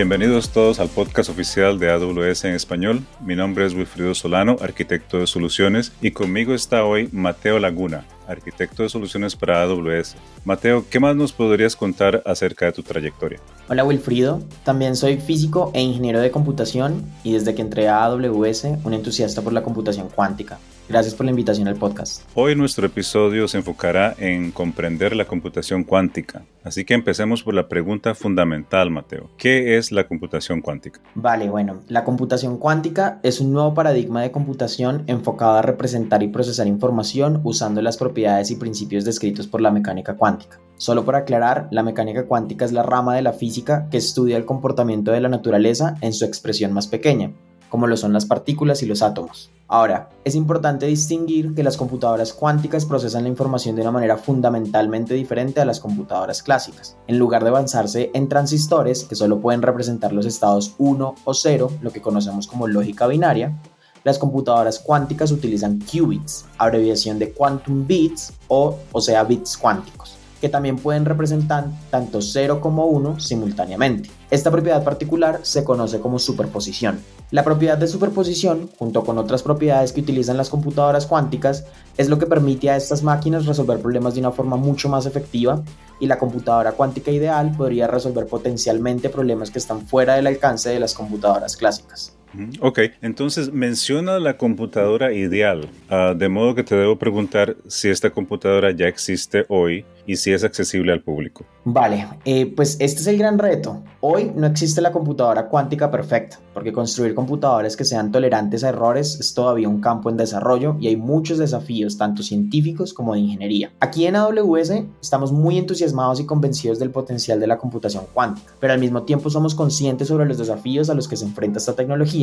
[0.00, 3.02] Bienvenidos todos al podcast oficial de AWS en español.
[3.20, 8.82] Mi nombre es Wilfrido Solano, arquitecto de soluciones, y conmigo está hoy Mateo Laguna, arquitecto
[8.82, 10.16] de soluciones para AWS.
[10.46, 13.40] Mateo, ¿qué más nos podrías contar acerca de tu trayectoria?
[13.68, 18.68] Hola Wilfrido, también soy físico e ingeniero de computación y desde que entré a AWS
[18.82, 20.58] un entusiasta por la computación cuántica.
[20.90, 22.22] Gracias por la invitación al podcast.
[22.34, 26.42] Hoy nuestro episodio se enfocará en comprender la computación cuántica.
[26.64, 29.30] Así que empecemos por la pregunta fundamental, Mateo.
[29.38, 31.00] ¿Qué es la computación cuántica?
[31.14, 36.28] Vale, bueno, la computación cuántica es un nuevo paradigma de computación enfocado a representar y
[36.28, 40.58] procesar información usando las propiedades y principios descritos por la mecánica cuántica.
[40.76, 44.44] Solo para aclarar, la mecánica cuántica es la rama de la física que estudia el
[44.44, 47.30] comportamiento de la naturaleza en su expresión más pequeña,
[47.70, 49.50] como lo son las partículas y los átomos.
[49.68, 55.14] Ahora, es importante distinguir que las computadoras cuánticas procesan la información de una manera fundamentalmente
[55.14, 56.98] diferente a las computadoras clásicas.
[57.06, 61.70] En lugar de avanzarse en transistores, que solo pueden representar los estados 1 o 0,
[61.80, 63.56] lo que conocemos como lógica binaria,
[64.04, 70.48] las computadoras cuánticas utilizan qubits, abreviación de quantum bits o, o sea, bits cuánticos que
[70.48, 74.10] también pueden representar tanto 0 como 1 simultáneamente.
[74.30, 77.00] Esta propiedad particular se conoce como superposición.
[77.32, 81.64] La propiedad de superposición, junto con otras propiedades que utilizan las computadoras cuánticas,
[81.96, 85.62] es lo que permite a estas máquinas resolver problemas de una forma mucho más efectiva
[85.98, 90.78] y la computadora cuántica ideal podría resolver potencialmente problemas que están fuera del alcance de
[90.78, 92.19] las computadoras clásicas.
[92.60, 98.10] Ok, entonces menciona la computadora ideal, ah, de modo que te debo preguntar si esta
[98.10, 101.44] computadora ya existe hoy y si es accesible al público.
[101.64, 103.82] Vale, eh, pues este es el gran reto.
[104.00, 109.18] Hoy no existe la computadora cuántica perfecta, porque construir computadores que sean tolerantes a errores
[109.20, 113.72] es todavía un campo en desarrollo y hay muchos desafíos, tanto científicos como de ingeniería.
[113.78, 118.72] Aquí en AWS estamos muy entusiasmados y convencidos del potencial de la computación cuántica, pero
[118.72, 122.19] al mismo tiempo somos conscientes sobre los desafíos a los que se enfrenta esta tecnología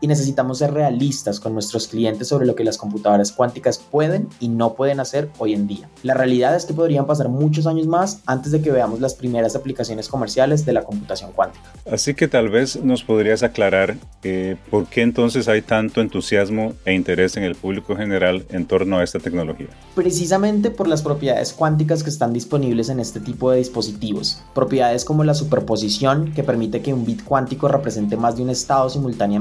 [0.00, 4.48] y necesitamos ser realistas con nuestros clientes sobre lo que las computadoras cuánticas pueden y
[4.48, 5.88] no pueden hacer hoy en día.
[6.02, 9.56] La realidad es que podrían pasar muchos años más antes de que veamos las primeras
[9.56, 11.64] aplicaciones comerciales de la computación cuántica.
[11.90, 16.92] Así que tal vez nos podrías aclarar eh, por qué entonces hay tanto entusiasmo e
[16.92, 19.68] interés en el público general en torno a esta tecnología.
[19.94, 24.42] Precisamente por las propiedades cuánticas que están disponibles en este tipo de dispositivos.
[24.54, 28.90] Propiedades como la superposición, que permite que un bit cuántico represente más de un estado
[28.90, 29.35] simultáneamente,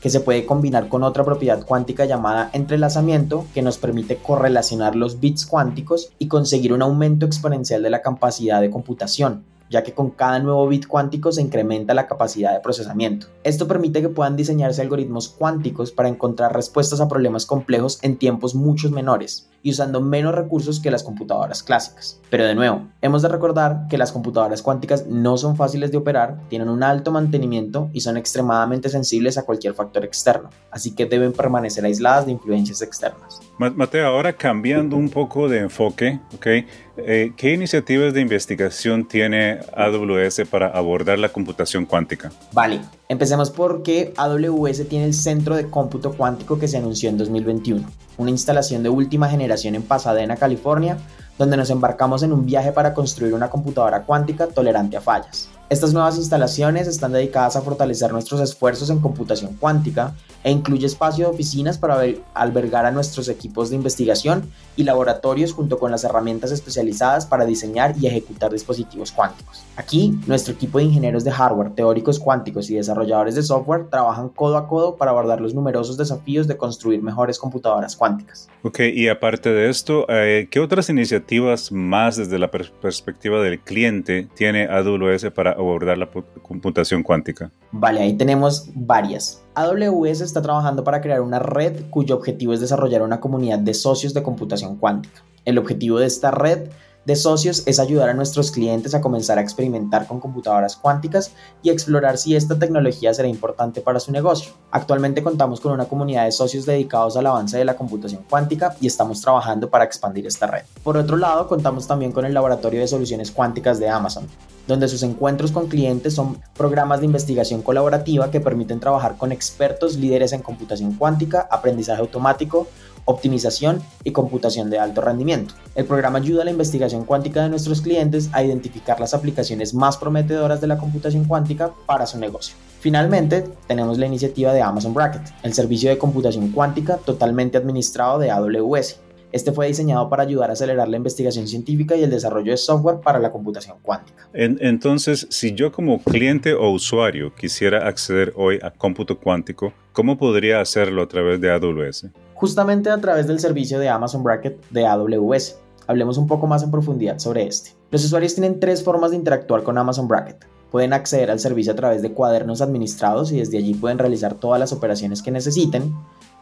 [0.00, 5.20] que se puede combinar con otra propiedad cuántica llamada entrelazamiento, que nos permite correlacionar los
[5.20, 10.10] bits cuánticos y conseguir un aumento exponencial de la capacidad de computación ya que con
[10.10, 13.28] cada nuevo bit cuántico se incrementa la capacidad de procesamiento.
[13.44, 18.56] Esto permite que puedan diseñarse algoritmos cuánticos para encontrar respuestas a problemas complejos en tiempos
[18.56, 22.20] mucho menores y usando menos recursos que las computadoras clásicas.
[22.30, 26.38] Pero de nuevo, hemos de recordar que las computadoras cuánticas no son fáciles de operar,
[26.48, 31.32] tienen un alto mantenimiento y son extremadamente sensibles a cualquier factor externo, así que deben
[31.32, 33.40] permanecer aisladas de influencias externas.
[33.58, 36.66] Mateo, ahora cambiando un poco de enfoque, ¿okay?
[36.96, 42.32] Eh, ¿qué iniciativas de investigación tiene AWS para abordar la computación cuántica?
[42.52, 47.86] Vale, empecemos porque AWS tiene el Centro de Cómputo Cuántico que se anunció en 2021,
[48.16, 50.96] una instalación de última generación en Pasadena, California,
[51.38, 55.48] donde nos embarcamos en un viaje para construir una computadora cuántica tolerante a fallas.
[55.70, 61.26] Estas nuevas instalaciones están dedicadas a fortalecer nuestros esfuerzos en computación cuántica e incluye espacio
[61.26, 62.02] de oficinas para
[62.34, 67.94] albergar a nuestros equipos de investigación y laboratorios junto con las herramientas especializadas para diseñar
[68.00, 69.62] y ejecutar dispositivos cuánticos.
[69.76, 74.56] Aquí, nuestro equipo de ingenieros de hardware, teóricos cuánticos y desarrolladores de software trabajan codo
[74.56, 78.48] a codo para abordar los numerosos desafíos de construir mejores computadoras cuánticas.
[78.64, 84.26] Ok, y aparte de esto, eh, ¿qué otras iniciativas más desde la perspectiva del cliente
[84.34, 86.08] tiene AWS para abordar la
[86.42, 87.50] computación cuántica?
[87.72, 89.42] Vale, ahí tenemos varias.
[89.54, 94.14] AWS está trabajando para crear una red cuyo objetivo es desarrollar una comunidad de socios
[94.14, 95.22] de computación cuántica.
[95.44, 96.68] El objetivo de esta red
[97.04, 101.70] de socios es ayudar a nuestros clientes a comenzar a experimentar con computadoras cuánticas y
[101.70, 104.52] explorar si esta tecnología será importante para su negocio.
[104.70, 108.86] Actualmente contamos con una comunidad de socios dedicados al avance de la computación cuántica y
[108.86, 110.62] estamos trabajando para expandir esta red.
[110.82, 114.26] Por otro lado, contamos también con el Laboratorio de Soluciones Cuánticas de Amazon,
[114.70, 119.96] donde sus encuentros con clientes son programas de investigación colaborativa que permiten trabajar con expertos
[119.96, 122.66] líderes en computación cuántica, aprendizaje automático,
[123.04, 125.54] optimización y computación de alto rendimiento.
[125.74, 129.96] El programa ayuda a la investigación cuántica de nuestros clientes a identificar las aplicaciones más
[129.96, 132.54] prometedoras de la computación cuántica para su negocio.
[132.80, 138.30] Finalmente, tenemos la iniciativa de Amazon Bracket, el servicio de computación cuántica totalmente administrado de
[138.30, 138.96] AWS.
[139.32, 143.00] Este fue diseñado para ayudar a acelerar la investigación científica y el desarrollo de software
[143.00, 144.28] para la computación cuántica.
[144.32, 150.60] entonces, si yo como cliente o usuario quisiera acceder hoy a cómputo cuántico, ¿cómo podría
[150.60, 152.06] hacerlo a través de AWS?
[152.34, 155.58] Justamente a través del servicio de Amazon Bracket de AWS.
[155.86, 157.72] Hablemos un poco más en profundidad sobre este.
[157.90, 160.46] Los usuarios tienen tres formas de interactuar con Amazon Bracket.
[160.70, 164.60] Pueden acceder al servicio a través de cuadernos administrados y desde allí pueden realizar todas
[164.60, 165.92] las operaciones que necesiten.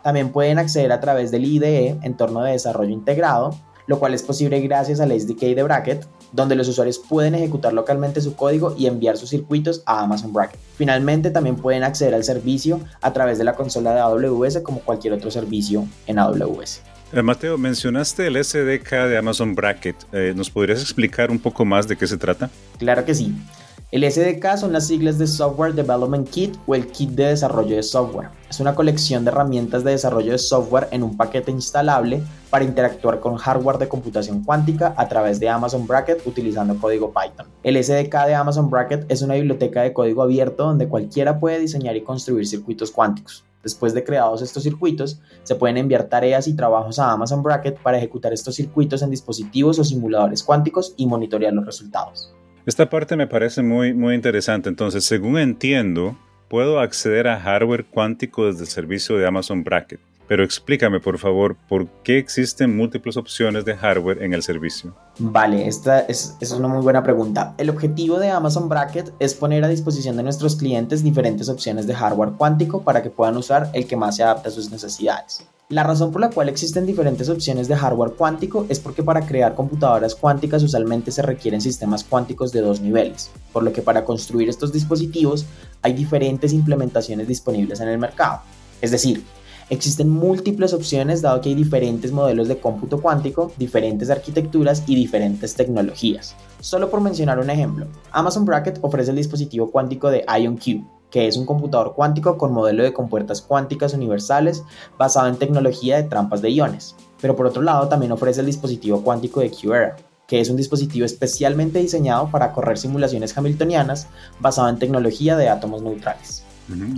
[0.09, 3.55] También pueden acceder a través del IDE, entorno de desarrollo integrado,
[3.87, 8.23] lo cual es posible gracias al SDK de Bracket, donde los usuarios pueden ejecutar localmente
[8.23, 10.59] su código y enviar sus circuitos a Amazon Bracket.
[10.79, 15.13] Finalmente, también pueden acceder al servicio a través de la consola de AWS como cualquier
[15.13, 16.81] otro servicio en AWS.
[17.13, 19.97] Eh, Mateo, mencionaste el SDK de Amazon Bracket.
[20.13, 22.49] Eh, ¿Nos podrías explicar un poco más de qué se trata?
[22.79, 23.35] Claro que sí.
[23.91, 27.83] El SDK son las siglas de Software Development Kit o el Kit de desarrollo de
[27.83, 28.29] software.
[28.51, 33.19] Es una colección de herramientas de desarrollo de software en un paquete instalable para interactuar
[33.19, 37.47] con hardware de computación cuántica a través de Amazon Bracket utilizando código Python.
[37.63, 41.97] El SDK de Amazon Bracket es una biblioteca de código abierto donde cualquiera puede diseñar
[41.97, 43.47] y construir circuitos cuánticos.
[43.63, 47.97] Después de creados estos circuitos, se pueden enviar tareas y trabajos a Amazon Bracket para
[47.97, 52.35] ejecutar estos circuitos en dispositivos o simuladores cuánticos y monitorear los resultados.
[52.69, 54.69] Esta parte me parece muy, muy interesante.
[54.69, 56.19] Entonces, según entiendo,
[56.51, 59.99] puedo acceder a hardware cuántico desde el servicio de Amazon Bracket.
[60.29, 64.95] Pero explícame, por favor, por qué existen múltiples opciones de hardware en el servicio.
[65.19, 67.55] Vale, esta es, es, una muy buena pregunta.
[67.57, 71.95] El objetivo de Amazon Bracket es poner a disposición de nuestros clientes diferentes opciones de
[71.95, 75.43] hardware cuántico para que puedan usar el que más se adapte a sus necesidades.
[75.71, 79.55] La razón por la cual existen diferentes opciones de hardware cuántico es porque para crear
[79.55, 84.49] computadoras cuánticas usualmente se requieren sistemas cuánticos de dos niveles, por lo que para construir
[84.49, 85.45] estos dispositivos
[85.83, 88.41] hay diferentes implementaciones disponibles en el mercado.
[88.81, 89.23] Es decir,
[89.69, 95.55] existen múltiples opciones dado que hay diferentes modelos de cómputo cuántico, diferentes arquitecturas y diferentes
[95.55, 96.35] tecnologías.
[96.61, 101.37] Solo por mencionar un ejemplo, Amazon Bracket ofrece el dispositivo cuántico de IonQ, que es
[101.37, 104.65] un computador cuántico con modelo de compuertas cuánticas universales
[104.99, 106.95] basado en tecnología de trampas de iones.
[107.21, 109.97] Pero por otro lado también ofrece el dispositivo cuántico de QERA,
[110.27, 114.09] que es un dispositivo especialmente diseñado para correr simulaciones hamiltonianas
[114.39, 116.45] basado en tecnología de átomos neutrales.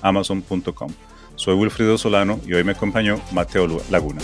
[0.03, 0.91] amazon.com.
[1.37, 4.21] Soy Wilfrido Solano y hoy me acompañó Mateo Laguna.